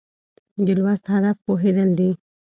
[0.65, 2.11] د لوست هدف پوهېدل دي.